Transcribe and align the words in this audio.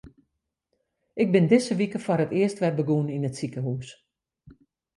Ik 1.23 1.29
bin 1.33 1.45
dizze 1.51 1.73
wike 1.79 1.99
foar 2.05 2.23
it 2.25 2.35
earst 2.41 2.61
wer 2.61 2.77
begûn 2.77 3.07
yn 3.15 3.27
it 3.29 3.37
sikehús. 3.39 3.87